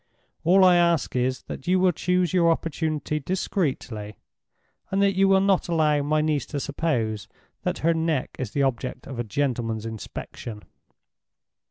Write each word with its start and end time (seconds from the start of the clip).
All 0.43 0.65
I 0.65 0.77
ask 0.77 1.15
is, 1.15 1.43
that 1.43 1.67
you 1.67 1.79
will 1.79 1.91
choose 1.91 2.33
your 2.33 2.49
opportunity 2.49 3.19
discreetly, 3.19 4.15
and 4.89 4.99
that 4.99 5.13
you 5.15 5.27
will 5.27 5.41
not 5.41 5.67
allow 5.69 6.01
my 6.01 6.21
niece 6.21 6.47
to 6.47 6.59
suppose 6.59 7.27
that 7.61 7.77
her 7.85 7.93
neck 7.93 8.31
is 8.39 8.49
the 8.49 8.63
object 8.63 9.05
of 9.05 9.19
a 9.19 9.23
gentleman's 9.23 9.85
inspection." 9.85 10.63